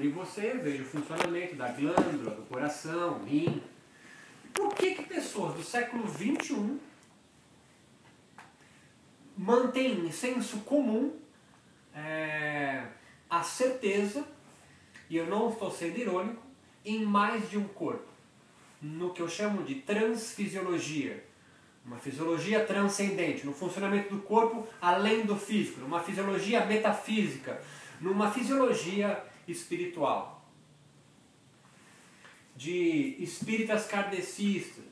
[0.00, 3.62] abrir você, veja o funcionamento da glândula, do coração, rim.
[4.54, 6.78] Por que, que pessoas do século XXI
[9.36, 11.14] mantêm senso comum
[11.94, 12.82] é,
[13.28, 14.24] a certeza,
[15.10, 16.42] e eu não estou sendo irônico,
[16.82, 18.08] em mais de um corpo?
[18.80, 21.22] No que eu chamo de transfisiologia.
[21.84, 27.60] Uma fisiologia transcendente, no funcionamento do corpo além do físico, numa fisiologia metafísica,
[28.00, 30.44] numa fisiologia espiritual.
[32.56, 34.84] De espíritas kardecistas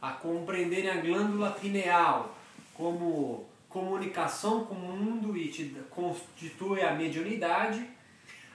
[0.00, 2.36] a compreenderem a glândula pineal
[2.74, 7.86] como comunicação com o mundo e te constitui a mediunidade,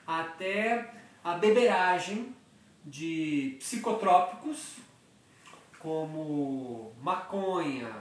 [0.06, 2.36] até a beberagem
[2.84, 4.78] de psicotrópicos
[5.80, 7.92] como maconha,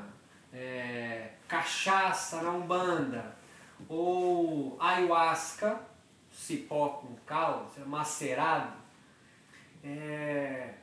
[0.52, 3.36] é, cachaça na Umbanda,
[3.88, 5.80] ou ayahuasca,
[6.40, 8.72] cipó com cal, macerado,
[9.84, 10.74] é,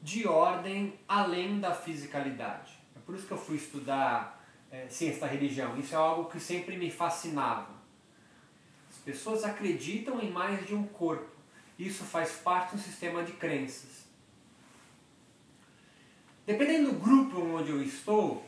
[0.00, 2.72] de ordem além da fisicalidade.
[2.96, 5.78] É por isso que eu fui estudar é, ciência da religião.
[5.78, 7.68] Isso é algo que sempre me fascinava.
[8.88, 11.36] As pessoas acreditam em mais de um corpo.
[11.78, 14.06] Isso faz parte do sistema de crenças.
[16.46, 18.46] Dependendo do grupo onde eu estou,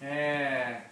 [0.00, 0.82] é,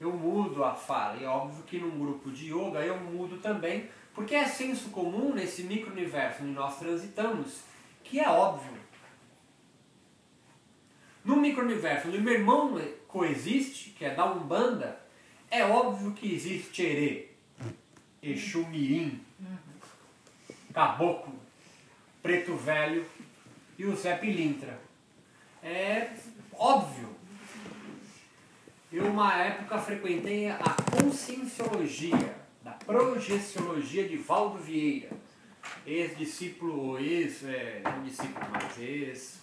[0.00, 1.16] eu mudo a fala.
[1.16, 5.34] E é óbvio que num grupo de yoga eu mudo também, porque é senso comum
[5.34, 7.60] nesse micro-universo onde nós transitamos,
[8.02, 8.78] que é óbvio.
[11.24, 15.00] No micro-universo onde meu irmão coexiste, que é da Umbanda,
[15.50, 17.28] é óbvio que existe Erê,
[18.22, 19.20] Exu Mirim,
[20.72, 21.34] Caboclo,
[22.22, 23.06] Preto Velho
[23.78, 24.78] e o Zé Pilintra.
[25.62, 26.12] É
[26.52, 27.17] óbvio.
[28.90, 35.10] Eu, uma época, frequentei a conscienciologia, da projeciologia de Valdo Vieira,
[35.86, 39.42] ex-discípulo, ex, é, não discípulo, mas ex,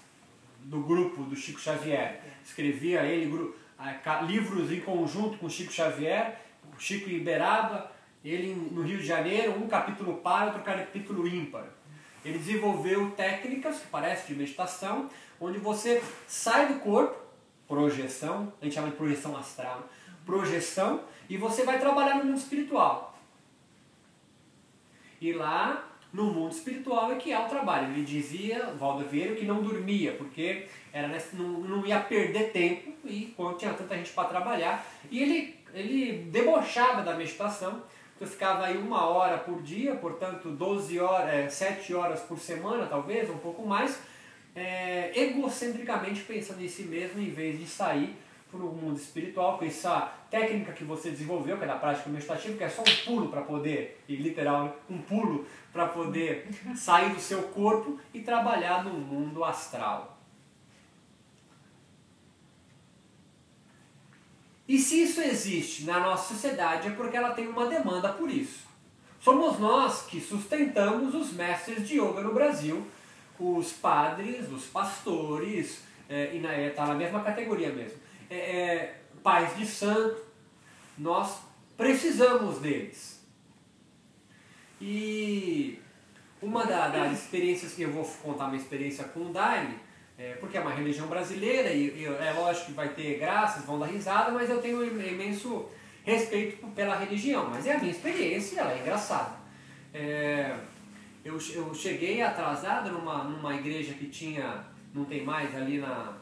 [0.62, 2.24] do grupo do Chico Xavier.
[2.44, 3.54] Escrevia ele
[4.26, 6.42] livros em conjunto com Chico Xavier,
[6.80, 7.92] Chico Iberaba,
[8.24, 11.66] ele no Rio de Janeiro, um capítulo par, outro capítulo ímpar.
[12.26, 15.08] Ele desenvolveu técnicas, que parece de meditação,
[15.40, 17.25] onde você sai do corpo,
[17.68, 19.90] projeção, a gente chama de projeção astral,
[20.26, 23.18] projeção, e você vai trabalhar no mundo espiritual.
[25.20, 27.92] E lá, no mundo espiritual, é que há o trabalho.
[27.92, 32.94] Ele dizia, Valdo Vieira, que não dormia, porque era nesse, não, não ia perder tempo,
[33.04, 34.86] e quando tinha tanta gente para trabalhar.
[35.10, 37.82] E ele, ele debochava da meditação,
[38.20, 42.86] eu ficava aí uma hora por dia, portanto 12 horas, é, 7 horas por semana
[42.86, 44.00] talvez, um pouco mais,
[44.56, 48.16] é, egocentricamente pensando em si mesmo em vez de sair
[48.50, 52.58] para o mundo espiritual com essa técnica que você desenvolveu, que é da prática meditativa,
[52.58, 57.20] que é só um pulo para poder, e literal, um pulo para poder sair do
[57.20, 60.16] seu corpo e trabalhar no mundo astral.
[64.68, 68.66] E se isso existe na nossa sociedade é porque ela tem uma demanda por isso.
[69.20, 72.86] Somos nós que sustentamos os mestres de yoga no Brasil,
[73.40, 77.98] os padres, os pastores, é, e está na, é, tá na mesma categoria mesmo,
[78.30, 80.24] é, é, pais de santo,
[80.98, 81.40] nós
[81.76, 83.24] precisamos deles.
[84.80, 85.80] E
[86.42, 89.86] uma da, das experiências que eu vou contar uma experiência com o Daime
[90.18, 93.78] é, porque é uma religião brasileira e, e, é lógico que vai ter graças, vão
[93.78, 95.68] dar risada, mas eu tenho um imenso
[96.04, 97.50] respeito pela religião.
[97.50, 99.36] Mas é a minha experiência, ela é engraçada.
[99.94, 100.56] É,
[101.26, 104.64] eu, eu cheguei atrasado numa, numa igreja que tinha,
[104.94, 106.14] não tem mais, ali na,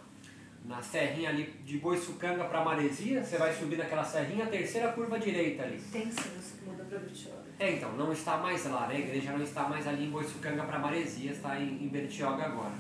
[0.64, 3.22] na serrinha ali de Boiçucanga para Maresia.
[3.22, 5.78] Você vai subir naquela serrinha, a terceira curva direita ali.
[5.92, 7.44] Tem sim, muda para Bertioga.
[7.60, 8.96] É, então, não está mais lá, né?
[8.96, 12.74] A igreja não está mais ali em Boiçucanga para Maresia, está em, em Bertioga agora.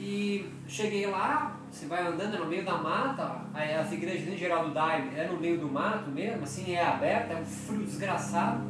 [0.00, 4.74] E cheguei lá, você vai andando no meio da mata, as igrejas em geral do
[4.74, 8.62] Daime é no meio do mato mesmo, assim, é aberta, é um frio desgraçado.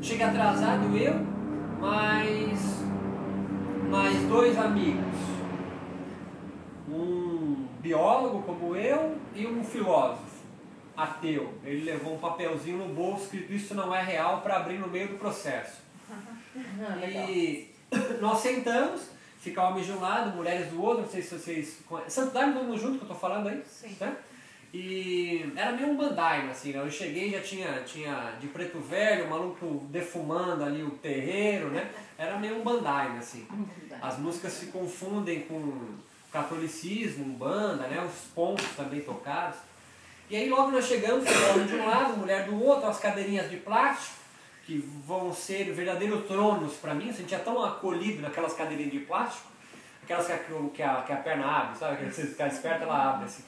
[0.00, 1.31] Cheguei atrasado eu,
[1.82, 2.60] mais,
[3.90, 5.18] mais dois amigos.
[6.88, 10.22] Um biólogo como eu e um filósofo
[10.96, 11.52] ateu.
[11.64, 15.08] Ele levou um papelzinho no bolso escrito isso não é real para abrir no meio
[15.08, 15.82] do processo.
[17.04, 17.74] e
[18.20, 19.08] nós sentamos
[19.40, 22.10] ficar homens de um lado, mulheres do outro, não sei se vocês conhecem.
[22.10, 23.60] Santo Daime, todo mundo junto que eu tô falando aí?
[23.66, 23.96] Sim.
[24.00, 24.16] Né?
[24.72, 26.78] E era meio um bandaime, assim, né?
[26.78, 31.90] Eu cheguei já tinha, tinha de preto velho, o maluco defumando ali o terreiro, né?
[32.16, 33.46] Era meio um bandaime, assim.
[34.00, 35.98] As músicas se confundem com
[36.32, 38.02] catolicismo, banda, né?
[38.02, 39.58] Os pontos também tocados.
[40.30, 44.16] E aí logo nós chegamos, de um lado, mulher do outro, as cadeirinhas de plástico,
[44.64, 47.08] que vão ser verdadeiros tronos para mim.
[47.08, 49.48] Eu sentia tão acolhido naquelas cadeirinhas de plástico,
[50.02, 51.96] aquelas que a, que a, que a perna abre, sabe?
[51.98, 53.42] Que você ficar esperto, ela abre assim.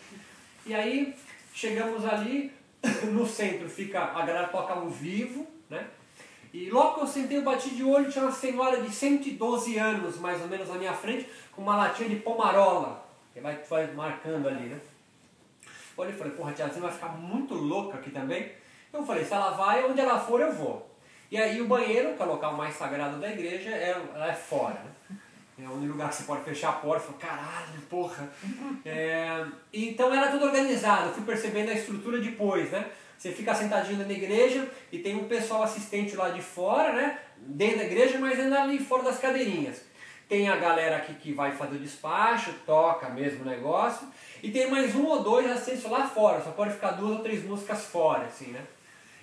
[0.66, 1.14] E aí
[1.52, 2.52] chegamos ali,
[3.12, 5.86] no centro fica, a galera toca ao vivo, né?
[6.52, 10.18] E logo que eu sentei, eu bati de olho, tinha uma senhora de 112 anos,
[10.18, 14.48] mais ou menos, na minha frente, com uma latinha de pomarola, que vai, vai marcando
[14.48, 14.80] ali, né?
[15.96, 18.52] Olha, eu falei, porra, a tiazinha vai ficar muito louca aqui também.
[18.92, 20.88] Eu falei, se ela vai, onde ela for, eu vou.
[21.30, 24.74] E aí o banheiro, que é o local mais sagrado da igreja, é, é fora,
[24.74, 25.16] né?
[25.56, 27.06] É o único lugar que você pode fechar a porta.
[27.06, 28.28] Falei, caralho, porra.
[28.84, 31.08] É, então era tudo organizado.
[31.08, 32.86] Eu fui percebendo a estrutura depois, né?
[33.16, 37.18] Você fica sentadinho na igreja e tem um pessoal assistente lá de fora, né?
[37.38, 39.82] Dentro da igreja, mas ainda ali fora das cadeirinhas.
[40.28, 44.08] Tem a galera aqui que vai fazer o despacho, toca mesmo o negócio.
[44.42, 46.42] E tem mais um ou dois assistentes lá fora.
[46.42, 48.62] Só pode ficar duas ou três músicas fora, assim, né?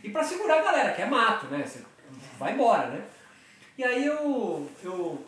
[0.04, 1.64] E para segurar a galera, que é mato, né?
[1.66, 1.84] Você
[2.40, 3.04] vai embora, né?
[3.78, 5.26] E aí eu, eu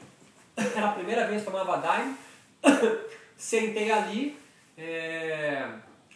[0.56, 2.16] era a primeira vez que tomava Daime,
[3.36, 4.38] sentei ali
[4.78, 5.68] é,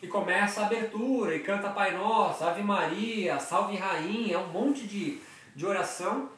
[0.01, 4.86] e começa a abertura e canta Pai Nosso, Ave Maria, Salve Rainha, é um monte
[4.86, 5.19] de,
[5.56, 6.30] de oração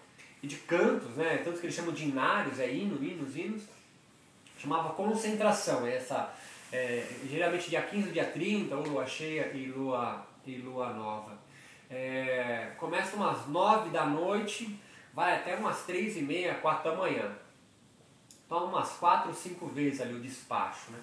[0.42, 1.42] e de cantos, né?
[1.44, 3.63] Tanto que eles chamam de inários, é hino, hinos, hinos.
[4.57, 6.34] Chamava concentração, é essa,
[6.72, 11.38] é, geralmente dia 15, dia 30, ou lua cheia e lua, e lua nova.
[11.90, 14.78] É, começa umas 9 da noite,
[15.13, 17.31] vai até umas 3 e meia, 4 da manhã.
[18.50, 20.98] Toma umas 4 ou 5 vezes ali o despacho, né?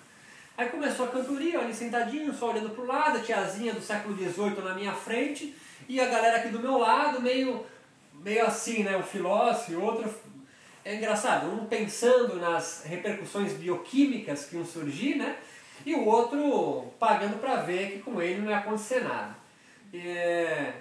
[0.58, 4.62] Aí começou a cantoria, ali sentadinho, só olhando pro lado, a tiazinha do século XVIII
[4.64, 5.54] na minha frente,
[5.88, 7.64] e a galera aqui do meu lado, meio,
[8.14, 8.96] meio assim, né?
[8.96, 10.12] Um filósofo e outro.
[10.84, 15.36] É engraçado, um pensando nas repercussões bioquímicas que iam surgir, né?
[15.84, 19.36] E o outro pagando para ver que com ele não ia acontecer nada.
[19.92, 20.72] É...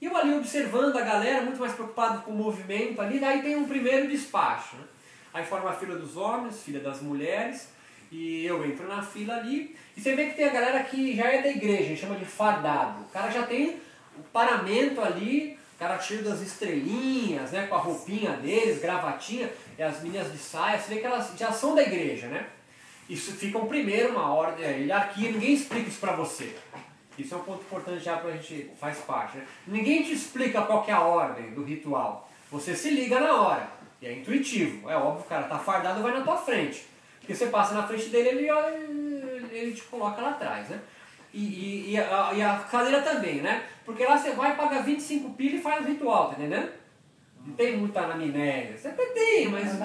[0.00, 3.56] E eu ali observando a galera, muito mais preocupado com o movimento ali, daí tem
[3.56, 4.76] um primeiro despacho.
[4.76, 4.84] Né?
[5.32, 7.68] Aí forma a fila dos homens, fila das mulheres,
[8.10, 11.30] e eu entro na fila ali, e você vê que tem a galera que já
[11.30, 13.02] é da igreja, a gente chama de fardado.
[13.02, 13.80] O cara já tem
[14.18, 19.82] o paramento ali, o cara cheio das estrelinhas, né, com a roupinha deles, gravatinha, e
[19.82, 22.46] as meninas de saia, você vê que elas já são da igreja, né?
[23.08, 26.54] Isso fica um primeiro, uma ordem, é, hierarquia, ninguém explica isso pra você.
[27.18, 29.36] Isso é um ponto importante já pra gente, faz parte.
[29.36, 29.46] Né?
[29.66, 32.30] Ninguém te explica qual é a ordem do ritual.
[32.50, 33.79] Você se liga na hora.
[34.00, 34.88] E é intuitivo.
[34.88, 36.86] É óbvio, o cara tá fardado vai na tua frente.
[37.18, 38.48] Porque você passa na frente dele, ele,
[39.52, 40.80] ele te coloca lá atrás, né?
[41.32, 43.64] E, e, e, a, e a cadeira também, né?
[43.84, 46.72] Porque lá você vai, paga 25 pila e faz o ritual, tá entendendo?
[47.46, 48.78] Não tem muita anamnese.
[48.78, 49.80] Você até tem, mas.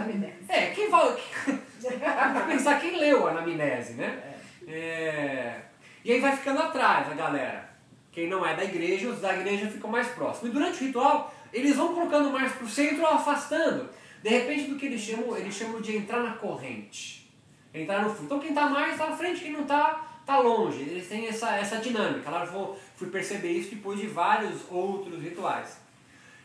[0.49, 1.15] É, quem vai.
[2.47, 4.35] pensar quem leu a anamnese, né?
[4.67, 5.61] É.
[6.03, 7.69] E aí vai ficando atrás a galera.
[8.11, 10.49] Quem não é da igreja, os da igreja ficam mais próximos.
[10.49, 13.89] E durante o ritual, eles vão colocando mais para o centro ou afastando.
[14.25, 17.31] De repente, do que eles chamam, eles chamam de entrar na corrente.
[17.71, 18.23] Entrar no fundo.
[18.23, 20.81] Então quem está mais está na frente, quem não está, está longe.
[20.81, 22.31] Eles têm essa, essa dinâmica.
[22.31, 25.77] Lá eu fui perceber isso depois de vários outros rituais.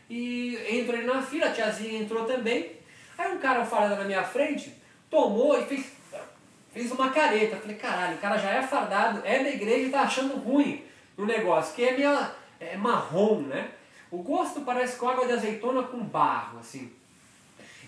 [0.07, 2.73] E entrou ele na fila, a tiazinha entrou também.
[3.17, 4.75] Aí um cara falando na minha frente,
[5.09, 5.91] tomou e fez,
[6.71, 7.57] fez uma careta.
[7.57, 10.83] Falei, caralho, o cara já é fardado, é da igreja e tá achando ruim
[11.17, 12.15] o negócio, que é meio
[12.59, 13.71] é marrom, né?
[14.11, 17.00] O gosto parece com água de azeitona com barro, assim.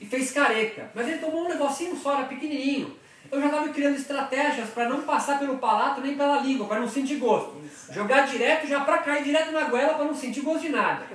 [0.02, 0.92] E fez careta.
[0.94, 2.96] Mas ele tomou um negocinho só, era pequenininho.
[3.32, 6.88] Eu já estava criando estratégias para não passar pelo palato nem pela língua, para não
[6.88, 7.56] sentir gosto.
[7.92, 11.06] Jogar direto já para cair direto na goela para não sentir gosto de nada.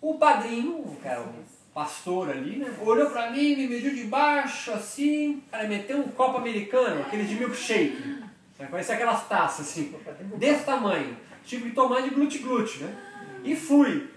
[0.00, 2.72] O padrinho, o cara, o pastor ali, né?
[2.80, 5.42] Olhou pra mim, me mediu de baixo, assim.
[5.50, 8.22] Cara, meteu um copo americano, aquele de milkshake.
[8.70, 9.94] Parece aquelas taças, assim,
[10.36, 11.16] desse tamanho.
[11.44, 12.96] Tipo de tomar de glute-glute, né?
[13.42, 14.08] E fui.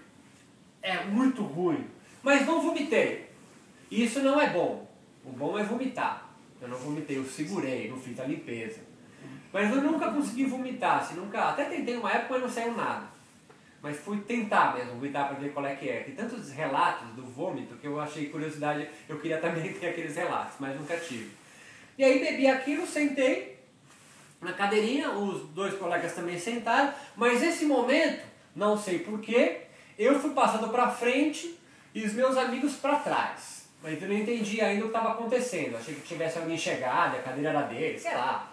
[0.80, 1.86] É muito ruim.
[2.22, 3.27] Mas não vomitei.
[3.90, 4.88] Isso não é bom.
[5.24, 6.28] O bom é vomitar.
[6.60, 8.80] Eu não vomitei, eu segurei, não fiz a limpeza.
[9.52, 11.50] Mas eu nunca consegui vomitar, assim, nunca.
[11.50, 13.06] Até tentei uma época, mas não saiu nada.
[13.80, 16.00] Mas fui tentar mesmo, vomitar para ver qual é que é.
[16.00, 20.54] Tem tantos relatos do vômito que eu achei curiosidade, eu queria também ter aqueles relatos,
[20.58, 21.30] mas nunca tive.
[21.96, 23.58] E aí bebi aquilo, sentei
[24.40, 29.62] na cadeirinha, os dois colegas também sentaram, mas esse momento, não sei porquê,
[29.98, 31.58] eu fui passando para frente
[31.94, 33.57] e os meus amigos para trás.
[33.82, 35.76] Mas eu não entendi ainda o que estava acontecendo.
[35.76, 38.50] Achei que tivesse alguém chegado, a cadeira era dele, sei lá.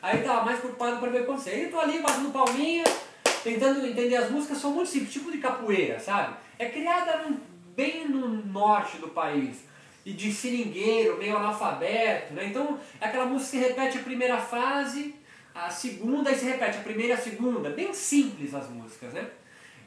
[0.00, 1.56] Aí eu estava mais preocupado para ver o que acontecer.
[1.56, 2.84] E eu tô ali batendo palminha,
[3.42, 6.36] tentando entender as músicas, são muito simples, tipo de capoeira, sabe?
[6.58, 7.26] É criada
[7.74, 9.66] bem no norte do país.
[10.04, 12.46] E de seringueiro, meio analfabeto, né?
[12.46, 15.14] Então, é aquela música que repete a primeira frase,
[15.54, 17.68] a segunda e se repete a primeira e a segunda.
[17.70, 19.28] Bem simples as músicas, né?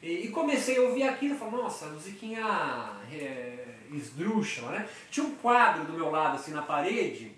[0.02, 2.44] E, e comecei a ouvir aquilo e falei, nossa, musiquinha
[3.10, 3.64] é,
[3.96, 4.88] esdrúxula, né?
[5.10, 7.32] Tinha um quadro do meu lado, assim, na parede,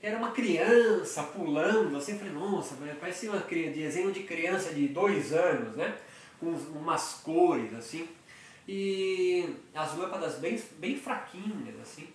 [0.00, 4.88] que era uma criança pulando, assim, eu falei, nossa, parecia uma desenho de criança de
[4.88, 5.94] dois anos, né?
[6.38, 8.08] Com umas cores, assim.
[8.66, 12.08] E as lâmpadas bem, bem fraquinhas, assim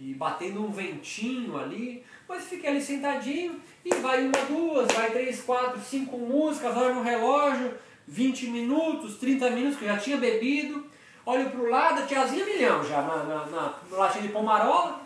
[0.00, 5.40] e batendo um ventinho ali, mas fiquei ali sentadinho e vai uma, duas, vai três,
[5.42, 7.74] quatro, cinco músicas, olha no relógio,
[8.06, 10.86] 20 minutos, 30 minutos, que eu já tinha bebido,
[11.28, 15.00] olho pro lado, a tiazinha milhão já na, na, na, latinha de pomarola,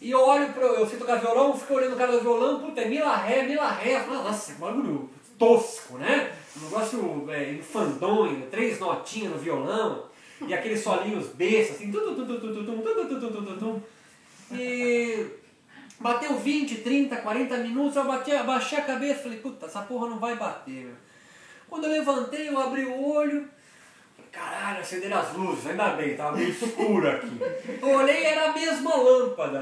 [0.00, 2.80] e eu olho pro, eu sei tocar violão, fico olhando o cara do violão, puta,
[2.80, 6.32] é mila ré, mila ré, nossa, que bagulho tosco, né?
[6.56, 10.06] Um negócio é, infandonho, três notinhas no violão,
[10.44, 13.82] e aqueles solinhos bestas, assim, tum, tum, tum, tum, tum, tum, tum, tum, tum, tum,
[14.50, 15.24] e
[16.00, 20.08] bateu 20, 30, 40 minutos, eu bati, abaixei a cabeça e falei, puta, essa porra
[20.08, 20.94] não vai bater, meu.
[21.68, 23.48] Quando eu levantei, eu abri o olho,
[24.80, 27.40] acenderam as luzes, ainda bem, tava meio escuro aqui.
[27.80, 29.60] Eu olhei era a mesma lâmpada.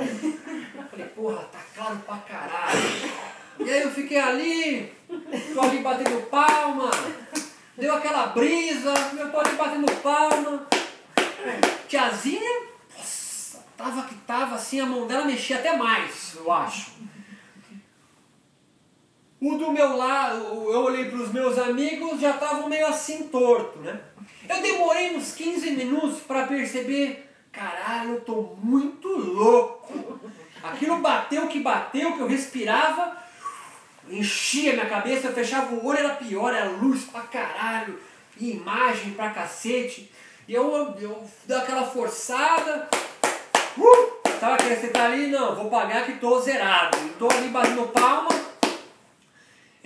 [0.91, 2.81] Falei, porra, tá claro pra caralho.
[3.59, 4.93] E aí eu fiquei ali,
[5.55, 6.91] tô ali batendo palma,
[7.77, 10.67] deu aquela brisa, eu tô ali batendo palma.
[11.89, 12.67] Tiazinha
[13.77, 16.93] Tava que tava assim, a mão dela mexia até mais, eu acho.
[19.39, 23.79] O do meu lado, eu olhei para os meus amigos, já estavam meio assim torto,
[23.81, 24.01] né?
[24.49, 30.21] Eu demorei uns 15 minutos para perceber, caralho, eu tô muito louco.
[30.63, 33.17] Aquilo bateu que bateu, que eu respirava,
[34.09, 37.99] enchia minha cabeça, eu fechava o olho, era pior, era luz pra caralho,
[38.41, 40.11] imagem pra cacete.
[40.49, 41.25] E eu, eu
[41.57, 42.89] aquela forçada,
[43.79, 44.17] Uh!
[44.41, 45.27] Tava querendo você tá ali?
[45.29, 46.97] Não, vou pagar que tô zerado.
[47.19, 48.29] Tô ali batendo palma.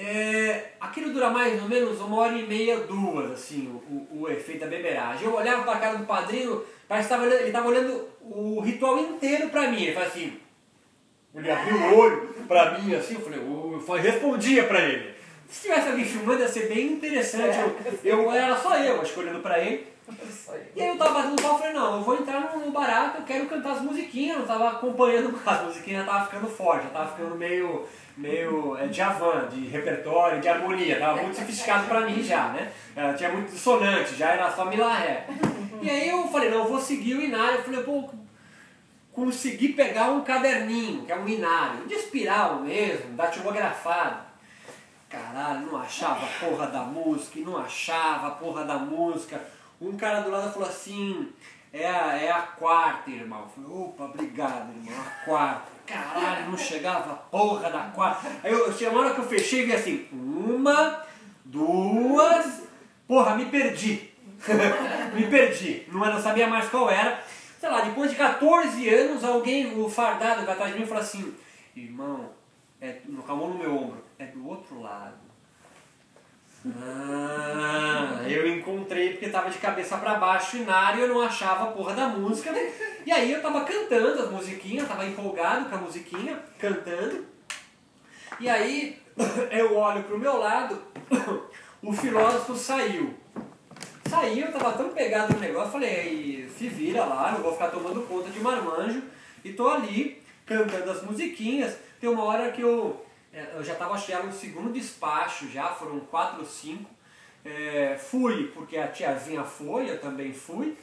[0.02, 4.28] É, aquilo dura mais ou menos uma hora e meia, duas, assim, o, o, o
[4.30, 5.26] efeito da beberagem.
[5.26, 9.50] Eu olhava pra cara do padrinho, parece que tava ele tava olhando o ritual inteiro
[9.50, 9.82] pra mim.
[9.82, 10.40] Ele faz assim,
[11.34, 15.14] ele abriu o olho pra mim assim, eu falei, eu respondia pra ele.
[15.46, 17.58] Se tivesse alguém filmando ia ser bem interessante.
[18.02, 19.86] Eu, eu era só eu, acho que olhando pra ele.
[20.74, 23.46] E aí eu tava batendo pau falei, não, eu vou entrar no barato, eu quero
[23.46, 28.76] cantar as musiquinhas, eu tava acompanhando as musiquinhas, tava ficando forte, tava ficando meio, meio
[28.76, 32.72] é, javan, de repertório, de harmonia, tava muito sofisticado pra mim já, né?
[32.96, 35.26] É, tinha muito dissonante, já era só milahé.
[35.80, 38.10] E aí eu falei, não, eu vou seguir o inário, eu falei, pô,
[39.12, 44.30] consegui pegar um caderninho, que é um inário, de espiral mesmo, datilografado.
[45.08, 49.40] Caralho, não achava a porra da música, não achava a porra da música
[49.80, 51.32] um cara do lado falou assim,
[51.72, 53.42] é a, é a quarta, irmão.
[53.42, 55.70] Eu falei, opa, obrigado, irmão, a quarta.
[55.86, 58.28] Caralho, não chegava a porra da quarta.
[58.42, 61.02] Aí eu, tinha uma hora que eu fechei e vi assim, uma,
[61.44, 62.62] duas,
[63.08, 64.10] porra, me perdi.
[65.14, 65.86] me perdi.
[65.88, 67.22] Não, não sabia mais qual era.
[67.58, 71.34] Sei lá, depois de 14 anos, alguém, o fardado que atrás de mim, falou assim,
[71.76, 72.30] irmão,
[72.80, 75.18] é, com a mão no meu ombro, é do outro lado.
[76.66, 77.19] Ah,
[78.32, 81.94] eu encontrei porque tava de cabeça para baixo e na eu não achava a porra
[81.94, 82.52] da música.
[83.04, 87.26] E aí eu tava cantando as musiquinhas, tava empolgado com a musiquinha, cantando.
[88.38, 89.00] E aí
[89.50, 90.82] eu olho pro meu lado,
[91.82, 93.14] o filósofo saiu.
[94.08, 98.06] Saiu, eu tava tão pegado no negócio, falei, se vira lá, não vou ficar tomando
[98.08, 99.02] conta de marmanjo.
[99.44, 101.76] E tô ali, cantando as musiquinhas.
[102.00, 106.00] Tem uma hora que eu é, eu já estava já no segundo despacho, já foram
[106.00, 106.90] quatro ou cinco.
[107.44, 110.76] É, fui porque a tiazinha foi, eu também fui.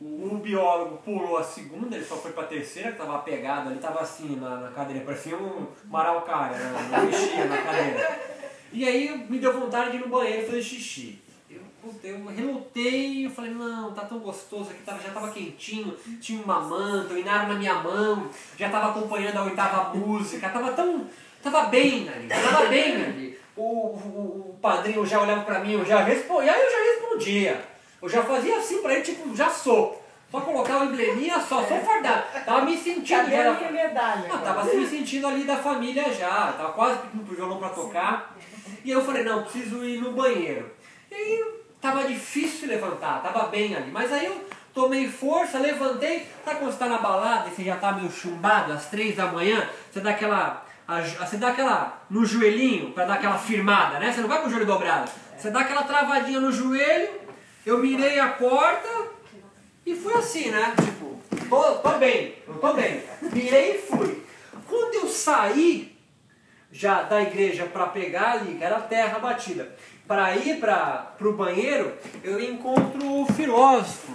[0.00, 3.78] O, biólogo pulou a segunda, ele só foi para a terceira, que estava pegado ali,
[3.78, 7.02] estava assim na, na, cadeira, parecia um maraucaia, né?
[7.04, 8.20] mexia na cadeira.
[8.72, 11.20] E aí me deu vontade de ir no banheiro fazer xixi.
[11.50, 11.62] Eu,
[12.04, 16.60] eu relutei, eu falei, não, tá tão gostoso aqui, tava, já estava quentinho, tinha uma
[16.60, 21.08] manta, o inário na minha mão, já estava acompanhando a oitava música, tava tão
[21.42, 23.38] Tava bem ali, tava bem ali.
[23.58, 27.60] O, o, o padrinho já olhava pra mim, eu já respondia, aí eu já respondia.
[28.00, 30.00] Eu já fazia assim pra ele, tipo, já sou.
[30.30, 32.22] Só colocar o embleminha só, sou fardado.
[32.44, 33.22] Tava me sentindo.
[33.22, 34.28] Cadê a minha medalha?
[34.28, 36.52] Não, tava me sentindo ali da família já.
[36.52, 38.36] Tava quase pedindo pro violão pra tocar.
[38.84, 40.70] E eu falei, não, preciso ir no banheiro.
[41.10, 41.44] E
[41.80, 43.90] tava difícil levantar, tava bem ali.
[43.90, 46.26] Mas aí eu tomei força, levantei.
[46.44, 49.26] Sabe quando você tá na balada e você já tá meio chumbado, às três da
[49.26, 50.62] manhã, você dá aquela
[51.18, 54.10] você dá aquela no joelhinho para dar aquela firmada, né?
[54.10, 55.10] Você não vai com o joelho dobrado.
[55.36, 57.10] Você dá aquela travadinha no joelho,
[57.66, 58.88] eu mirei a porta
[59.84, 60.74] e fui assim, né?
[60.82, 63.02] Tipo, tô, tô bem, tô bem.
[63.20, 64.24] Mirei e fui.
[64.66, 65.94] Quando eu saí
[66.72, 69.76] já da igreja para pegar ali, que era terra batida,
[70.06, 71.92] para ir para o banheiro,
[72.24, 74.12] eu encontro o filósofo,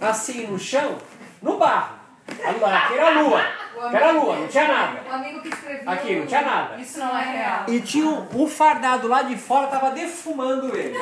[0.00, 0.98] assim, no chão,
[1.42, 1.96] no barro.
[2.28, 3.65] Aqui era a lua.
[3.92, 5.00] Era a lua, não tinha nada.
[5.08, 5.90] O amigo que escreveu.
[5.90, 6.76] Aqui, não tinha nada.
[6.76, 7.64] Isso não é real.
[7.68, 10.96] E tinha um, um fardado lá de fora, tava defumando ele.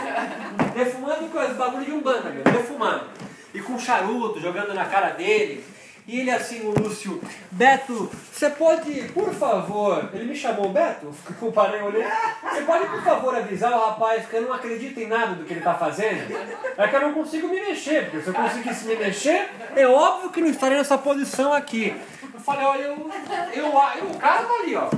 [0.75, 3.05] defumando com os bagulho de um banda, meu, defumando.
[3.53, 5.65] E com charuto, jogando na cara dele.
[6.07, 7.19] E ele assim, o Lúcio,
[7.51, 12.05] Beto, você pode, por favor, ele me chamou Beto, eu parei olhei,
[12.43, 15.55] você pode por favor avisar o rapaz que eu não acredito em nada do que
[15.55, 16.31] ele está fazendo?
[16.77, 20.29] É que eu não consigo me mexer, porque se eu conseguisse me mexer, é óbvio
[20.29, 21.97] que não estaria nessa posição aqui.
[22.45, 23.11] Eu falei, olha, eu,
[23.55, 24.91] eu, eu o cara tá ali, ó.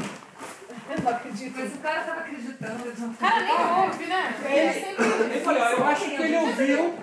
[0.90, 1.56] Eu não acredito.
[1.56, 2.88] Mas o cara tava acreditando.
[2.88, 4.34] O cara nem ouve, né?
[4.44, 6.98] Ele, ele falou, eu acho que ele ouviu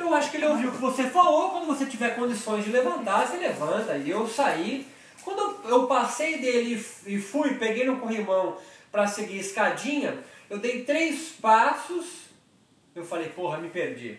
[0.00, 3.26] eu acho que ele ouviu o que você falou, quando você tiver condições de levantar,
[3.26, 3.96] você levanta.
[3.96, 4.88] E eu saí.
[5.22, 8.56] Quando eu passei dele e fui, peguei no corrimão
[8.90, 12.24] para seguir escadinha, eu dei três passos,
[12.94, 14.18] eu falei, porra, me perdi.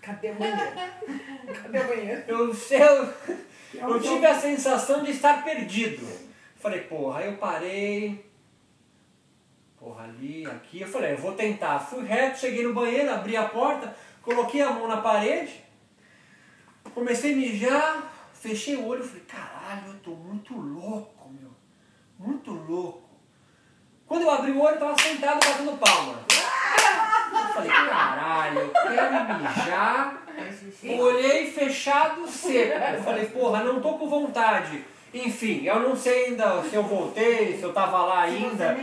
[0.00, 0.60] Cadê o banheiro?
[1.62, 2.22] Cadê o banheiro?
[2.28, 3.14] Eu, eu,
[3.78, 6.06] eu tive a sensação de estar perdido.
[6.56, 8.26] Falei, porra, aí eu parei.
[9.78, 10.80] Porra, ali, aqui.
[10.80, 11.78] Eu falei, eu vou tentar.
[11.78, 13.94] Fui reto, cheguei no banheiro, abri a porta
[14.26, 15.64] Coloquei a mão na parede,
[16.92, 21.52] comecei a mijar, fechei o olho falei, caralho, eu tô muito louco, meu.
[22.18, 23.08] Muito louco.
[24.04, 26.24] Quando eu abri o olho, eu tava sentado batendo palma.
[27.32, 30.22] Eu falei, caralho, eu quero mijar.
[31.00, 32.78] Olhei fechado, seco.
[32.94, 34.84] Eu falei, porra, não tô com vontade.
[35.14, 38.76] Enfim, eu não sei ainda se eu voltei, se eu tava lá ainda.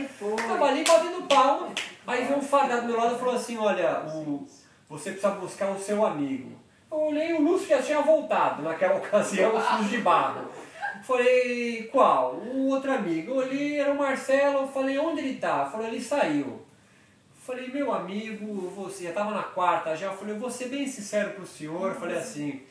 [0.47, 1.69] Tava ali batendo palma.
[2.07, 4.45] Aí veio um fardado do meu lado e falou assim, olha, o
[4.93, 6.51] você precisa buscar o seu amigo.
[6.91, 10.47] Eu olhei, o Lúcio já tinha voltado naquela ocasião, sujo de barro.
[11.03, 12.35] Falei, qual?
[12.35, 13.31] O outro amigo.
[13.31, 15.65] Eu olhei, era o Marcelo, eu falei, onde ele tá?
[15.65, 16.62] Falei, ele saiu.
[17.45, 20.07] Falei, meu amigo, você já estava na quarta já.
[20.07, 21.89] Eu falei, vou ser bem sincero pro senhor.
[21.89, 22.61] Eu falei assim,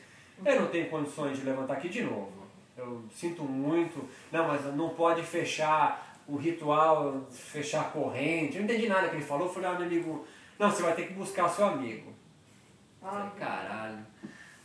[0.43, 2.31] eu não tenho condições de levantar aqui de novo.
[2.75, 4.09] Eu sinto muito.
[4.31, 8.55] Não, mas não pode fechar o ritual, fechar a corrente.
[8.55, 9.45] Eu não entendi nada que ele falou.
[9.45, 10.25] Eu falei, ah, meu amigo,
[10.57, 12.11] não, você vai ter que buscar seu amigo.
[12.99, 13.99] Falei, caralho.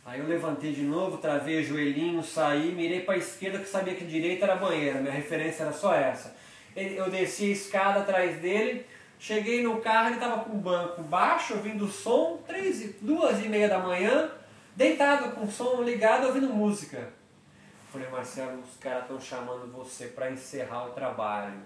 [0.03, 3.93] Aí eu levantei de novo, travei o joelhinho, saí, mirei para a esquerda que sabia
[3.93, 6.35] que direita era banheira, minha referência era só essa.
[6.75, 8.87] Eu desci a escada atrás dele,
[9.19, 13.67] cheguei no carro, ele estava com o banco baixo, ouvindo som, três, duas e meia
[13.67, 14.31] da manhã,
[14.75, 17.09] deitado com o som ligado, ouvindo música.
[17.91, 21.59] Falei, Marcelo, os caras estão chamando você para encerrar o trabalho.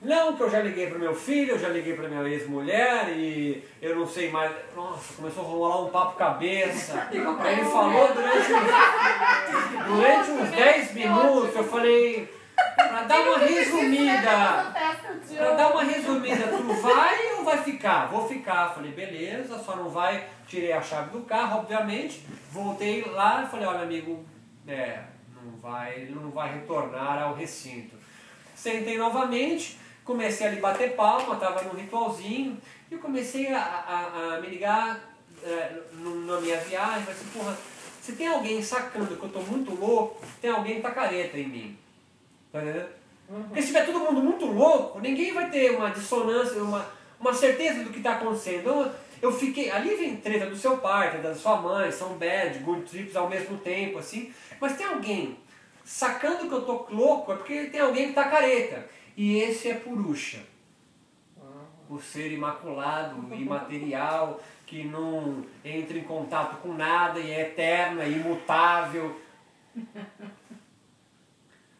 [0.00, 3.64] Não, que eu já liguei para meu filho, eu já liguei para minha ex-mulher e
[3.82, 4.52] eu não sei mais.
[4.74, 7.08] Nossa, começou a rolar um papo cabeça.
[7.10, 12.32] Ele falou durante uns, durante uns 10 minutos, eu falei,
[12.78, 14.72] para dar uma resumida,
[15.36, 18.06] para dar uma resumida, tu vai ou vai ficar?
[18.06, 18.74] Vou ficar.
[18.74, 20.26] Falei, beleza, só não vai.
[20.46, 22.24] Tirei a chave do carro, obviamente.
[22.50, 24.24] Voltei lá e falei, olha amigo,
[24.66, 25.00] é,
[25.42, 27.96] não vai, não vai retornar ao recinto.
[28.54, 32.56] Sentei novamente comecei a lhe bater palma, estava num ritualzinho,
[32.90, 34.98] e eu comecei a, a, a me ligar
[35.44, 37.58] é, na minha viagem, falei assim, porra,
[38.00, 41.46] se tem alguém sacando que eu estou muito louco, tem alguém que tá careta em
[41.46, 41.78] mim.
[42.52, 42.88] Tá entendendo?
[43.28, 43.42] Uhum.
[43.44, 46.86] Porque se tiver todo mundo muito louco, ninguém vai ter uma dissonância, uma,
[47.20, 48.68] uma certeza do que está acontecendo.
[48.68, 49.70] Eu, eu fiquei.
[49.70, 53.58] Ali vem treta do seu pai, da sua mãe, são bad, good trips ao mesmo
[53.58, 54.32] tempo, assim.
[54.60, 55.36] Mas tem alguém
[55.84, 58.88] sacando que eu tô louco, é porque tem alguém que tá careta.
[59.16, 60.40] E esse é Purusha,
[61.88, 68.08] o ser imaculado, imaterial, que não entra em contato com nada e é eterno, é
[68.08, 69.18] imutável.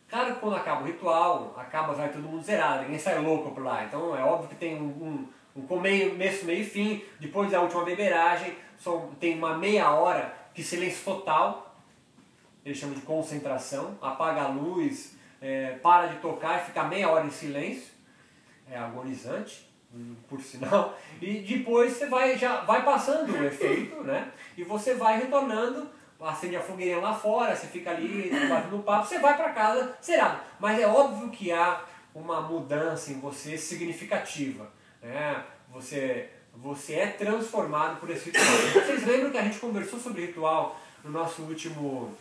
[0.08, 3.62] Claro que quando acaba o ritual, acaba, vai todo mundo zerado, ninguém sai louco por
[3.62, 3.84] lá.
[3.84, 7.84] Então é óbvio que tem um, um, um começo, meio e fim, depois da última
[7.84, 11.76] beberagem, só tem uma meia hora de silêncio total,
[12.64, 17.26] eles chamam de concentração, apaga a luz, é, para de tocar e fica meia hora
[17.26, 17.92] em silêncio,
[18.70, 19.68] é agonizante,
[20.28, 24.30] por sinal, e depois você vai, já vai passando o efeito, né?
[24.56, 25.88] E você vai retornando,
[26.20, 30.42] acende a fogueira lá fora, você fica ali batendo papo, você vai para casa será
[30.58, 34.70] Mas é óbvio que há uma mudança em você significativa,
[35.02, 35.44] né?
[35.70, 38.46] Você, você é transformado por esse ritual.
[38.72, 42.16] Vocês lembram que a gente conversou sobre ritual no nosso último,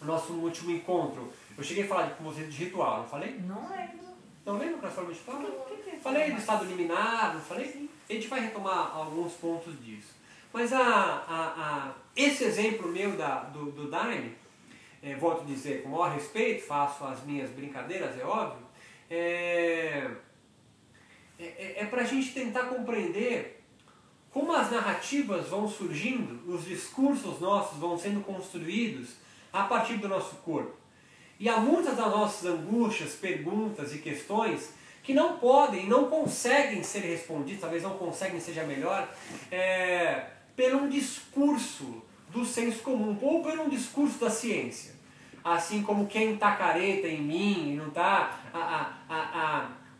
[0.00, 1.32] no nosso último encontro?
[1.56, 3.40] Eu cheguei a falar com você de ritual, não falei?
[3.46, 4.04] Não lembro.
[4.44, 5.38] Não lembro para forma de ritual?
[5.38, 7.66] Que, que, que falei do estado liminar, não falei?
[7.66, 7.88] Sim.
[8.08, 10.14] A gente vai retomar alguns pontos disso.
[10.52, 14.34] Mas a, a, a, esse exemplo meu da, do, do Daime,
[15.02, 18.66] é, volto a dizer, com o maior respeito, faço as minhas brincadeiras, é óbvio,
[19.10, 20.10] é,
[21.38, 23.62] é, é, é para a gente tentar compreender
[24.30, 29.10] como as narrativas vão surgindo, os discursos nossos vão sendo construídos
[29.52, 30.74] a partir do nosso corpo.
[31.38, 34.72] E há muitas das nossas angústias, perguntas e questões
[35.02, 39.08] que não podem, não conseguem ser respondidas, talvez não conseguem seja melhor,
[39.50, 42.02] é, por um discurso
[42.34, 44.92] do senso comum ou por um discurso da ciência.
[45.42, 48.40] Assim como quem está careta em mim, não está.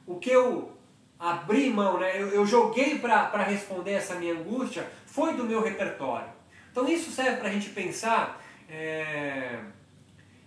[0.07, 0.73] O que eu
[1.19, 2.21] abri mão, né?
[2.21, 6.29] eu, eu joguei para responder essa minha angústia, foi do meu repertório.
[6.71, 9.61] Então isso serve para a gente pensar é,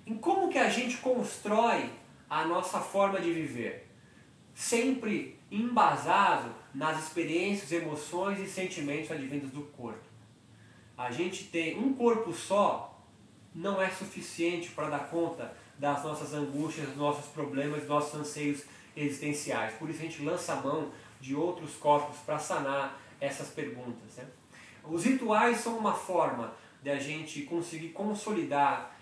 [0.05, 1.89] em como que a gente constrói
[2.29, 3.87] a nossa forma de viver.
[4.53, 10.06] Sempre embasado nas experiências, emoções e sentimentos advindos do corpo.
[10.97, 12.97] A gente tem um corpo só
[13.53, 18.63] não é suficiente para dar conta das nossas angústias, dos nossos problemas, dos nossos anseios
[18.95, 19.73] existenciais.
[19.75, 24.15] Por isso a gente lança a mão de outros corpos para sanar essas perguntas.
[24.17, 24.25] Né?
[24.83, 28.95] Os rituais são uma forma de a gente conseguir consolidar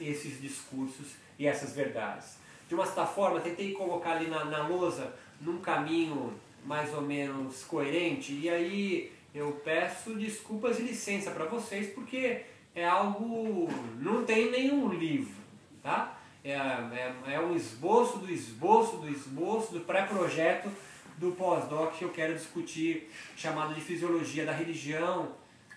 [0.00, 2.36] esses discursos e essas verdades.
[2.68, 7.62] De uma certa forma, tentei colocar ali na, na lousa num caminho mais ou menos
[7.64, 12.40] coerente, e aí eu peço desculpas e licença para vocês, porque
[12.74, 13.68] é algo.
[14.00, 15.34] não tem nenhum livro,
[15.82, 16.18] tá?
[16.42, 20.70] É, é, é um esboço do esboço do esboço do pré-projeto
[21.18, 25.32] do pós-doc que eu quero discutir, chamado de fisiologia da religião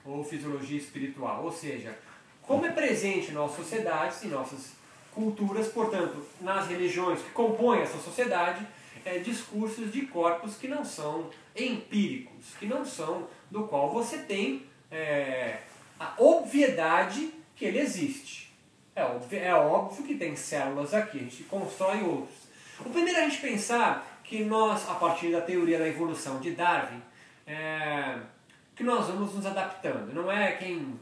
[0.06, 1.44] ou fisiologia espiritual.
[1.44, 1.98] Ou seja,
[2.42, 4.74] como é presente em nossas sociedades e nossas
[5.14, 8.66] culturas, portanto, nas religiões que compõem essa sociedade,
[9.04, 14.66] é, discursos de corpos que não são empíricos, que não são do qual você tem
[14.92, 15.58] é,
[16.00, 18.54] a obviedade que ele existe.
[18.96, 22.38] É óbvio, é óbvio que tem células aqui, a gente constrói outros.
[22.80, 26.52] O primeiro é a gente pensar que nós, a partir da teoria da evolução de
[26.52, 27.02] Darwin,
[27.46, 28.20] é,
[28.76, 30.14] que nós vamos nos adaptando.
[30.14, 31.00] Não é quem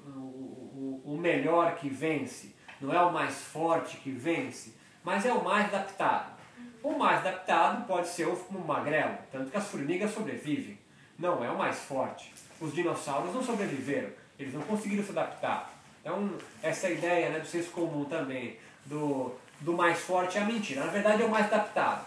[1.07, 5.73] o melhor que vence, não é o mais forte que vence, mas é o mais
[5.73, 6.37] adaptado.
[6.83, 10.77] O mais adaptado pode ser o magrelo, tanto que as formigas sobrevivem.
[11.17, 12.33] Não é o mais forte.
[12.59, 15.73] Os dinossauros não sobreviveram, eles não conseguiram se adaptar.
[16.01, 20.85] Então, essa ideia né, do senso comum também, do, do mais forte é a mentira.
[20.85, 22.05] Na verdade, é o mais adaptado.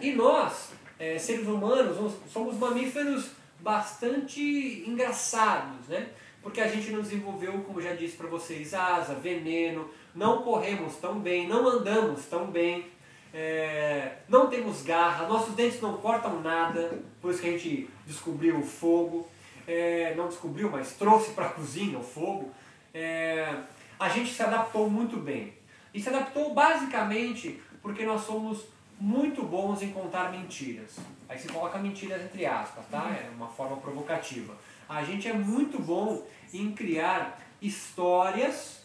[0.00, 6.08] E nós, é, seres humanos, somos mamíferos bastante engraçados, né?
[6.42, 11.18] porque a gente não desenvolveu, como já disse para vocês, asa, veneno, não corremos tão
[11.18, 12.86] bem, não andamos tão bem,
[13.32, 18.58] é, não temos garra, nossos dentes não cortam nada, por isso que a gente descobriu
[18.58, 19.28] o fogo,
[19.66, 22.50] é, não descobriu, mas trouxe para a cozinha o fogo.
[22.92, 23.54] É,
[23.98, 25.54] a gente se adaptou muito bem.
[25.92, 28.64] E se adaptou basicamente porque nós somos
[28.98, 30.98] muito bons em contar mentiras.
[31.28, 33.10] Aí se coloca mentiras entre aspas, tá?
[33.10, 34.54] É uma forma provocativa.
[34.88, 38.84] A gente é muito bom em criar histórias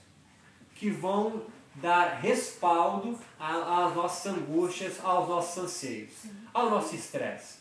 [0.75, 1.43] que vão
[1.75, 6.13] dar respaldo às nossas angústias, aos nossos anseios,
[6.53, 7.59] ao nosso estresse.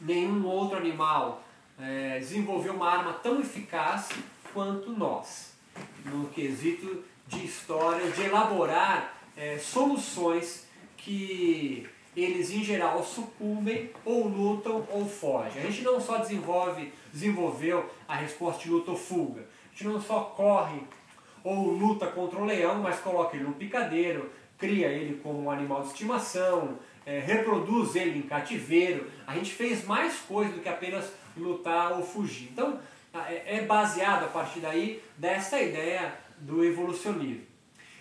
[0.00, 1.42] Nenhum outro animal
[1.78, 4.08] é, desenvolveu uma arma tão eficaz
[4.52, 5.52] quanto nós,
[6.04, 14.86] no quesito de histórias, de elaborar é, soluções que eles em geral sucumbem ou lutam
[14.90, 15.62] ou fogem.
[15.62, 20.00] A gente não só desenvolve, desenvolveu a resposta de luta ou fuga, a gente não
[20.00, 20.80] só corre
[21.44, 25.82] ou luta contra um leão, mas coloca ele no picadeiro, cria ele como um animal
[25.82, 29.08] de estimação, é, reproduz ele em cativeiro.
[29.26, 32.48] A gente fez mais coisa do que apenas lutar ou fugir.
[32.50, 32.80] Então
[33.28, 37.44] é, é baseado a partir daí dessa ideia do evolucionismo.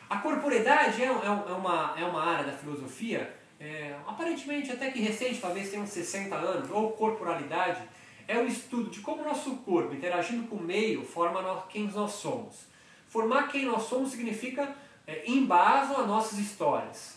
[0.10, 4.99] A corporeidade é, é, é, uma, é uma área da filosofia é, aparentemente até que
[4.99, 7.82] recente, talvez tenha uns 60 anos, ou corporalidade,
[8.27, 12.12] é o estudo de como o nosso corpo, interagindo com o meio, forma quem nós
[12.12, 12.67] somos.
[13.13, 17.15] Formar quem nós somos significa é, embasam as nossas histórias,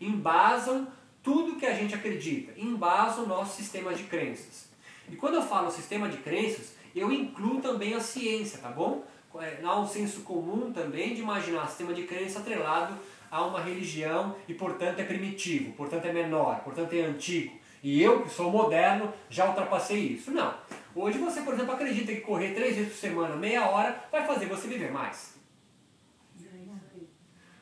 [0.00, 0.88] embasam
[1.22, 4.70] tudo que a gente acredita, embasam o nosso sistema de crenças.
[5.10, 9.04] E quando eu falo sistema de crenças, eu incluo também a ciência, tá bom?
[9.38, 12.98] É, há um senso comum também de imaginar sistema de crença atrelado
[13.30, 17.52] a uma religião e, portanto, é primitivo, portanto, é menor, portanto, é antigo.
[17.82, 20.30] E eu, que sou moderno, já ultrapassei isso.
[20.30, 20.54] Não.
[20.96, 24.46] Hoje você, por exemplo, acredita que correr três vezes por semana, meia hora, vai fazer
[24.46, 25.36] você viver mais.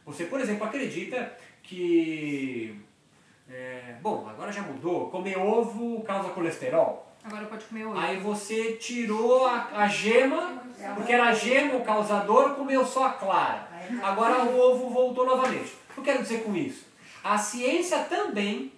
[0.07, 2.81] Você, por exemplo, acredita que.
[3.51, 5.11] É, bom, agora já mudou.
[5.11, 7.13] Comer ovo causa colesterol.
[7.25, 7.99] Agora pode comer ovo.
[7.99, 10.63] Aí você tirou a, a gema,
[10.95, 13.69] porque era a gema o causador, comeu só a clara.
[14.01, 15.73] Agora o ovo voltou novamente.
[15.91, 16.87] O que eu quero dizer com isso?
[17.25, 18.73] A ciência também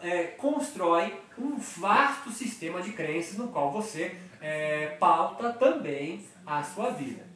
[0.00, 6.90] é, constrói um vasto sistema de crenças no qual você é, pauta também a sua
[6.90, 7.30] vida.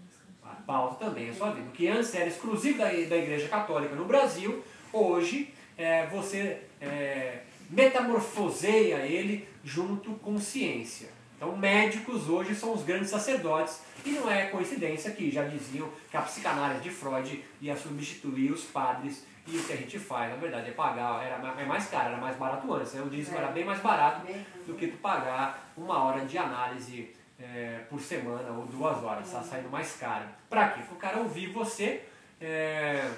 [0.66, 1.68] Pauta também a sua vida.
[1.68, 7.40] O que antes era exclusivo da, da Igreja Católica no Brasil, hoje é, você é,
[7.70, 11.08] metamorfoseia ele junto com ciência.
[11.36, 16.16] Então, médicos hoje são os grandes sacerdotes, e não é coincidência que já diziam que
[16.16, 20.36] a psicanálise de Freud ia substituir os padres, e o que a gente faz, na
[20.36, 23.02] verdade, é pagar, era é mais caro, era mais barato antes, né?
[23.02, 23.40] o dízimo é.
[23.40, 24.26] era bem mais barato
[24.66, 29.42] do que tu pagar uma hora de análise é, por semana ou duas horas, está
[29.42, 30.24] saindo mais caro.
[30.48, 30.80] Para quê?
[30.82, 32.02] Para o cara ouvir você
[32.40, 33.08] é,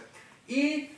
[0.48, 0.94] e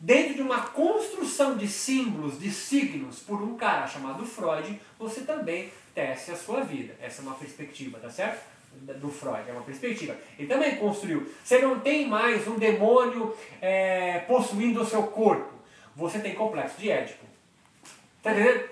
[0.00, 5.72] dentro de uma construção de símbolos, de signos por um cara chamado Freud, você também
[5.94, 6.94] tece a sua vida.
[7.00, 8.53] Essa é uma perspectiva, tá certo?
[9.00, 10.16] Do Freud, é uma perspectiva.
[10.38, 11.26] Ele também construiu.
[11.42, 15.52] Você não tem mais um demônio é, possuindo o seu corpo.
[15.96, 17.24] Você tem complexo de Édipo.
[18.22, 18.68] Tá entendendo?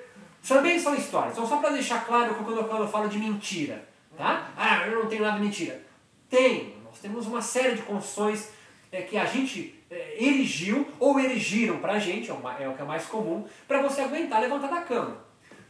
[0.47, 1.33] Também são histórias.
[1.33, 4.51] Então, só para deixar claro que quando eu, quando eu falo de mentira, tá?
[4.57, 5.81] Ah, eu não tenho nada de mentira.
[6.29, 6.75] Tem.
[6.85, 8.51] Nós temos uma série de construções
[8.91, 12.75] é, que a gente é, erigiu ou erigiram para a gente, é o, é o
[12.75, 15.17] que é mais comum, para você aguentar levantar da cama.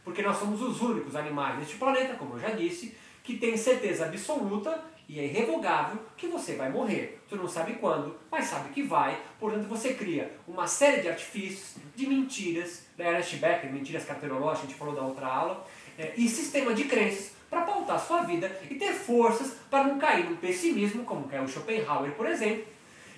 [0.03, 4.05] Porque nós somos os únicos animais neste planeta, como eu já disse, que tem certeza
[4.05, 7.21] absoluta e é irrevogável que você vai morrer.
[7.27, 9.19] Tu não sabe quando, mas sabe que vai.
[9.39, 14.67] Portanto, você cria uma série de artifícios, de mentiras, da Ernest Becker, mentiras carterológicas, a
[14.67, 15.65] gente falou da outra aula,
[15.97, 20.29] é, e sistema de crenças para pautar sua vida e ter forças para não cair
[20.29, 22.65] no pessimismo, como caiu Schopenhauer, por exemplo,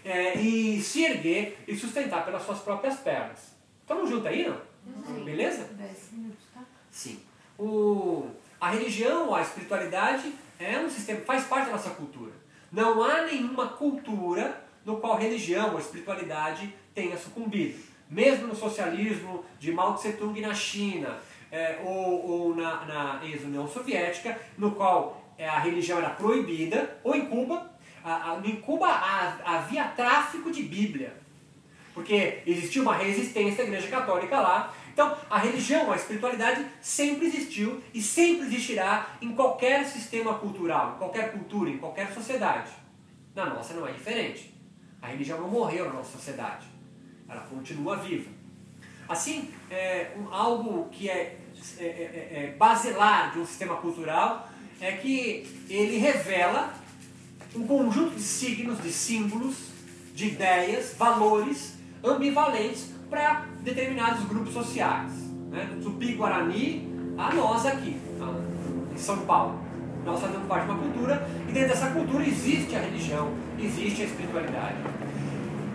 [0.04, 3.56] é, e se erguer e sustentar pelas suas próprias pernas.
[3.82, 4.60] Estamos juntos aí, não?
[5.06, 5.24] Sim.
[5.24, 5.64] Beleza?
[5.72, 6.62] 10 minutos, tá?
[6.92, 7.20] Sim.
[7.58, 8.28] O,
[8.66, 12.32] a religião, a espiritualidade é um sistema, faz parte da nossa cultura.
[12.72, 17.78] Não há nenhuma cultura no qual religião ou espiritualidade tenha sucumbido.
[18.10, 21.16] Mesmo no socialismo de Mao Tse Tung na China,
[21.52, 27.16] é, ou, ou, na, na ex-União Soviética, no qual é, a religião era proibida, ou
[27.16, 27.70] em Cuba.
[28.04, 28.88] A, a, em Cuba
[29.46, 31.16] havia tráfico de Bíblia,
[31.94, 34.74] porque existia uma resistência à Igreja Católica lá.
[34.96, 40.98] Então, a religião, a espiritualidade sempre existiu e sempre existirá em qualquer sistema cultural, em
[41.00, 42.72] qualquer cultura, em qualquer sociedade.
[43.36, 44.58] Na nossa não é diferente.
[45.02, 46.66] A religião não morreu na nossa sociedade.
[47.28, 48.32] Ela continua viva.
[49.10, 51.40] Assim, é, um, algo que é,
[51.78, 51.88] é, é,
[52.32, 56.74] é, é basilar de um sistema cultural é que ele revela
[57.54, 59.58] um conjunto de signos, de símbolos,
[60.14, 65.12] de ideias, valores ambivalentes para determinados grupos sociais.
[65.50, 65.66] Né?
[65.74, 68.00] Do Tupi-Guarani a nós aqui,
[68.94, 69.60] em São Paulo.
[70.06, 74.06] Nós fazemos parte de uma cultura e dentro dessa cultura existe a religião, existe a
[74.06, 74.78] espiritualidade.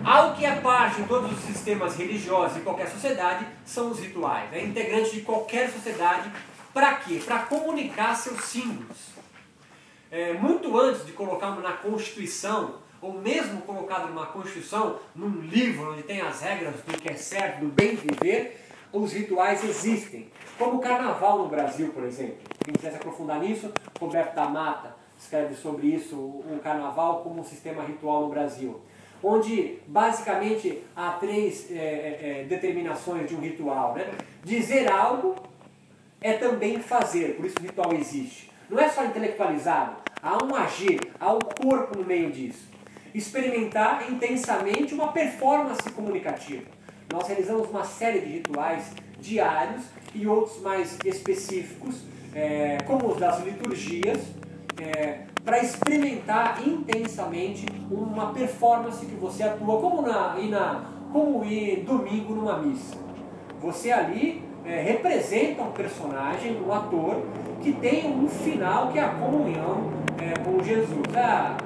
[0.03, 4.51] Algo que é parte em todos os sistemas religiosos e qualquer sociedade são os rituais.
[4.53, 6.31] É integrante de qualquer sociedade.
[6.73, 7.21] Para quê?
[7.23, 9.11] Para comunicar seus símbolos.
[10.09, 16.03] É, muito antes de colocarmos na Constituição, ou mesmo colocado numa Constituição, num livro onde
[16.03, 18.61] tem as regras do que é certo, do bem viver,
[18.93, 20.29] os rituais existem.
[20.57, 22.37] Como o carnaval no Brasil, por exemplo.
[22.63, 27.43] Quem quiser se aprofundar nisso, Roberto da Mata escreve sobre isso, o carnaval como um
[27.43, 28.81] sistema ritual no Brasil
[29.23, 33.93] onde basicamente há três é, é, é, determinações de um ritual.
[33.95, 34.11] Né?
[34.43, 35.35] Dizer algo
[36.19, 38.51] é também fazer, por isso o ritual existe.
[38.69, 42.69] Não é só intelectualizado, há um agir, há um corpo no meio disso.
[43.13, 46.63] Experimentar intensamente uma performance comunicativa.
[47.11, 49.83] Nós realizamos uma série de rituais diários
[50.15, 52.01] e outros mais específicos,
[52.33, 54.19] é, como os das liturgias,
[54.81, 61.83] é, para experimentar intensamente uma performance que você atua, como na, ir, na, como ir
[61.83, 62.95] domingo numa missa.
[63.61, 67.21] Você ali é, representa um personagem, um ator,
[67.61, 71.03] que tem um final que é a comunhão é, com Jesus.
[71.15, 71.57] Ah,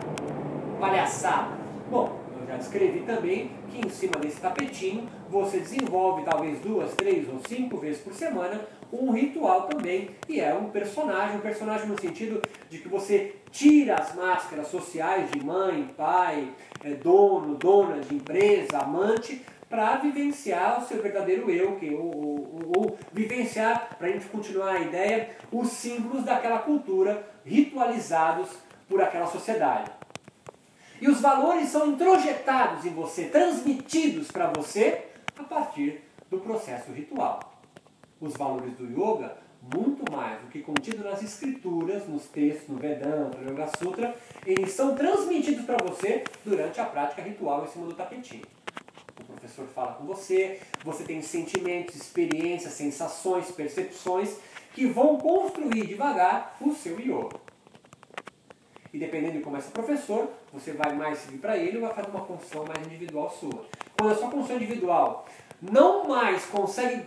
[0.79, 1.57] palhaçada.
[1.89, 7.27] Bom, eu já descrevi também que em cima desse tapetinho você desenvolve talvez duas, três
[7.27, 8.61] ou cinco vezes por semana
[8.91, 13.95] um ritual também, e é um personagem, um personagem no sentido de que você tira
[13.95, 16.49] as máscaras sociais de mãe, pai,
[16.83, 22.71] é, dono, dona de empresa, amante, para vivenciar o seu verdadeiro eu, que, ou, ou,
[22.77, 28.49] ou vivenciar, para a gente continuar a ideia, os símbolos daquela cultura ritualizados
[28.87, 29.91] por aquela sociedade.
[31.05, 35.03] E os valores são introjetados em você, transmitidos para você
[35.37, 37.61] a partir do processo ritual
[38.19, 43.37] os valores do yoga muito mais do que contido nas escrituras, nos textos, no Vedanta,
[43.37, 44.15] no Yoga Sutra,
[44.47, 48.45] eles são transmitidos para você durante a prática ritual em cima do tapetinho.
[49.19, 54.37] O professor fala com você, você tem sentimentos, experiências, sensações, percepções
[54.73, 57.44] que vão construir devagar o seu yoga.
[58.95, 61.93] E dependendo de como é seu professor, você vai mais seguir para ele ou vai
[61.93, 63.65] fazer uma construção mais individual sua.
[63.97, 65.25] Quando a sua construção individual
[65.61, 67.03] não mais consegue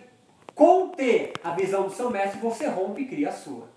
[0.54, 3.70] conter a visão do seu mestre, você rompe e cria a sua.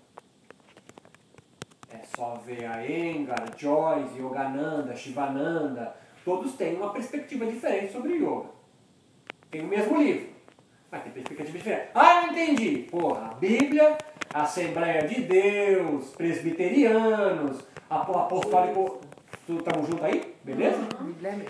[1.90, 8.50] É só ver a Engar, Joyce, Yogananda, Shivananda, todos têm uma perspectiva diferente sobre yoga.
[9.50, 10.28] Tem o mesmo livro,
[10.90, 11.88] mas tem perspectiva diferente.
[11.94, 12.86] Ah, não entendi!
[12.90, 13.96] Porra, a Bíblia,
[14.32, 17.58] Assembleia de Deus, presbiterianos,
[17.90, 19.00] apostólico.
[19.46, 20.34] Estamos juntos aí?
[20.42, 20.78] Beleza?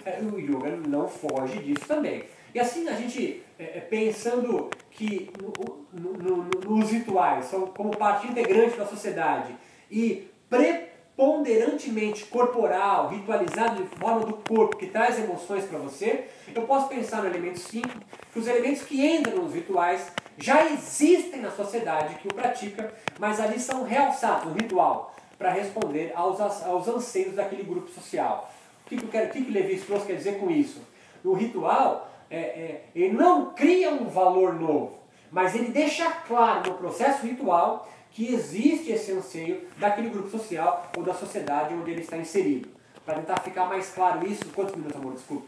[0.05, 2.25] É, o yoga não foge disso também.
[2.53, 7.97] E assim a gente, é, é pensando que no, no, no, nos rituais são como
[7.97, 9.55] parte integrante da sociedade
[9.89, 16.89] e preponderantemente corporal, ritualizado de forma do corpo, que traz emoções para você, eu posso
[16.89, 17.89] pensar no elemento 5,
[18.33, 23.41] que os elementos que entram nos rituais já existem na sociedade que o pratica, mas
[23.41, 28.53] ali são realçados no ritual para responder aos, aos anseios daquele grupo social.
[28.85, 30.81] O que, que, eu quero, o que, que Levi Strauss quer dizer com isso?
[31.25, 34.99] No ritual, é, é, ele não cria um valor novo,
[35.31, 41.03] mas ele deixa claro no processo ritual que existe esse anseio daquele grupo social ou
[41.03, 42.69] da sociedade onde ele está inserido.
[43.05, 45.15] Para tentar ficar mais claro isso, quantos minutos, amor?
[45.15, 45.47] Desculpa.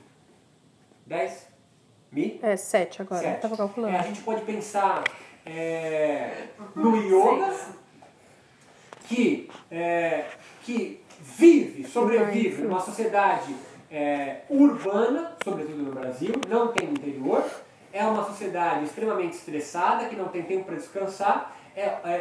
[1.07, 1.54] Dez?
[2.14, 2.38] Mi?
[2.40, 3.22] É, sete agora.
[3.22, 3.37] Sete.
[3.37, 3.96] Estava calculando.
[3.96, 5.03] É, a gente pode pensar
[5.44, 6.44] é,
[6.77, 7.53] no yoga
[9.09, 10.27] que, é,
[10.62, 13.55] que vive, sobrevive numa sociedade
[13.90, 17.44] é, urbana, sobretudo no Brasil, não tem interior,
[17.92, 21.57] é uma sociedade extremamente estressada, que não tem tempo para descansar.
[21.77, 22.12] É, é, é,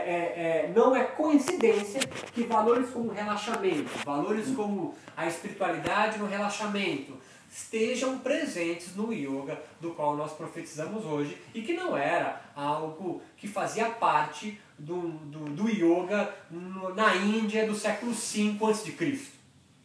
[0.66, 2.00] é, não é coincidência
[2.34, 7.20] que valores como relaxamento, valores como a espiritualidade no relaxamento,
[7.56, 13.48] estejam presentes no yoga do qual nós profetizamos hoje e que não era algo que
[13.48, 16.34] fazia parte do, do, do yoga
[16.96, 19.22] na Índia do século V a.C.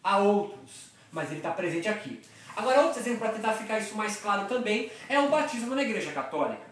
[0.03, 2.21] Há outros mas ele está presente aqui.
[2.57, 6.13] Agora, outro exemplo para tentar ficar isso mais claro também é o batismo na Igreja
[6.13, 6.69] Católica.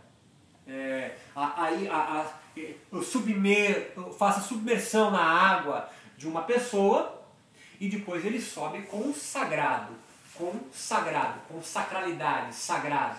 [0.66, 2.26] É, a, a,
[2.90, 7.22] eu submer, eu faço a submersão na água de uma pessoa
[7.78, 9.94] e depois ele sobe com sagrado,
[10.38, 13.18] com sagrado, com sacralidade, sagrado.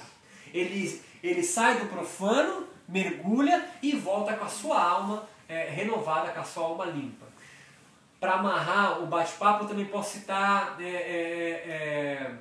[0.53, 6.39] Ele, ele sai do profano, mergulha e volta com a sua alma é, renovada, com
[6.39, 7.27] a sua alma limpa
[8.19, 12.31] para amarrar o bate-papo, eu também posso citar é, é, é,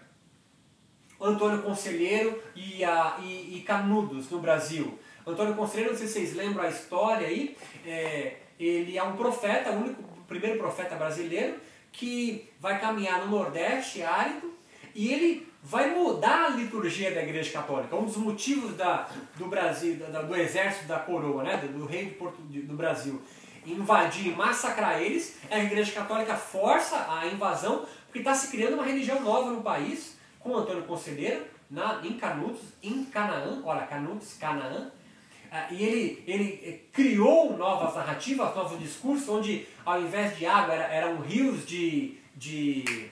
[1.20, 4.98] Antônio Conselheiro e, a, e, e, Canudos no Brasil.
[5.26, 9.70] Antônio Conselheiro, não sei se vocês lembram a história aí, é, ele é um profeta,
[9.70, 11.60] o único, o primeiro profeta brasileiro
[11.92, 14.55] que vai caminhar no Nordeste árido
[14.96, 17.94] e ele vai mudar a liturgia da Igreja Católica.
[17.94, 22.16] Um dos motivos da, do Brasil, da, do exército da coroa, né, do, do rei
[22.18, 23.20] do, do Brasil,
[23.66, 28.84] invadir e massacrar eles, a Igreja Católica força a invasão, porque está se criando uma
[28.84, 34.90] religião nova no país, com Antônio Conselheiro, na, em Canudos, em Canaã, olha, Canudos, Canaã,
[35.50, 40.74] ah, e ele, ele eh, criou novas narrativas, novos discursos, onde ao invés de água
[40.74, 43.08] era, eram rios de, de.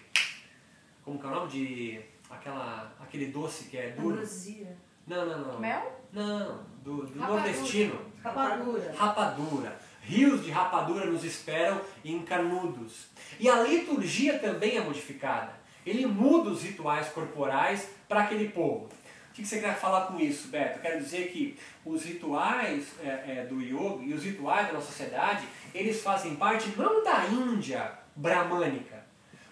[1.04, 1.50] Como que é o nome?
[1.50, 2.00] De.
[2.30, 4.14] Aquela, aquele doce que é duro.
[4.14, 4.76] Ambrosia.
[5.06, 5.60] Não, não, não.
[5.60, 6.00] Mel?
[6.12, 8.00] Não, do, do nordestino.
[8.22, 8.94] Rapadura.
[8.96, 9.78] Rapadura.
[10.00, 13.06] Rios de rapadura nos esperam em Canudos.
[13.38, 15.52] E a liturgia também é modificada.
[15.84, 18.88] Ele muda os rituais corporais para aquele povo.
[19.30, 20.78] O que você quer falar com isso, Beto?
[20.78, 24.86] Eu quero dizer que os rituais é, é, do yoga e os rituais da nossa
[24.86, 29.03] sociedade, eles fazem parte não da Índia brahmânica,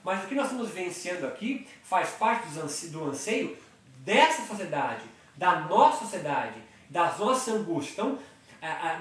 [0.04, 2.48] mas o que nós estamos vivenciando aqui faz parte
[2.88, 3.56] do anseio
[3.98, 5.02] dessa sociedade,
[5.36, 6.60] da nossa sociedade,
[6.90, 7.92] das nossas angústias.
[7.92, 8.18] Então,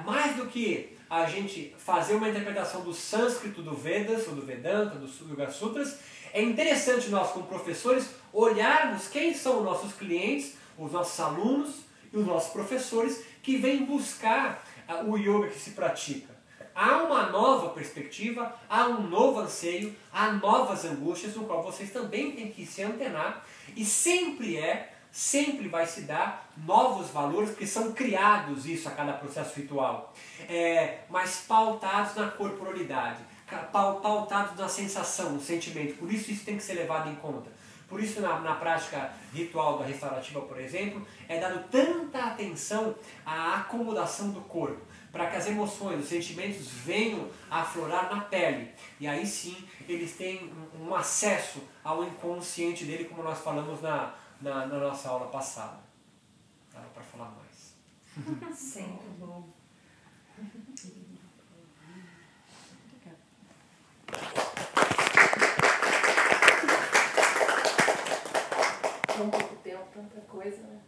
[0.05, 4.95] mais do que a gente fazer uma interpretação do sânscrito do Vedas, ou do Vedanta,
[4.95, 5.99] dos Yoga Sutras,
[6.33, 11.81] é interessante nós, como professores, olharmos quem são os nossos clientes, os nossos alunos
[12.13, 16.33] e os nossos professores que vêm buscar uh, o yoga que se pratica.
[16.73, 22.31] Há uma nova perspectiva, há um novo anseio, há novas angústias, no qual vocês também
[22.31, 23.45] têm que se antenar,
[23.75, 29.13] e sempre é sempre vai se dar novos valores, porque são criados isso a cada
[29.13, 30.13] processo ritual,
[30.47, 33.19] é, mas pautados na corporalidade,
[33.71, 35.97] pautados na sensação, no sentimento.
[35.97, 37.51] Por isso isso tem que ser levado em conta.
[37.89, 42.95] Por isso na, na prática ritual da restaurativa, por exemplo, é dado tanta atenção
[43.25, 44.81] à acomodação do corpo,
[45.11, 48.71] para que as emoções, os sentimentos venham aflorar na pele.
[48.99, 54.65] E aí sim eles têm um acesso ao inconsciente dele, como nós falamos na, na,
[54.67, 55.79] na nossa aula passada.
[56.73, 58.55] Dá para falar mais.
[58.55, 59.49] Sempre bom.
[69.07, 70.81] Tão pouco tempo, tanta coisa, né?